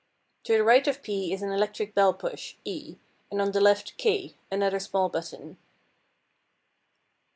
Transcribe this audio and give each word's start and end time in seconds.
To 0.45 0.53
the 0.53 0.63
right 0.63 0.87
of 0.87 1.03
P 1.03 1.31
is 1.31 1.43
an 1.43 1.51
electric 1.51 1.93
bell 1.93 2.11
push, 2.11 2.55
E, 2.65 2.95
and 3.29 3.39
on 3.39 3.51
the 3.51 3.61
left 3.61 3.97
K, 3.97 4.33
another 4.49 4.79
small 4.79 5.09
button. 5.09 5.59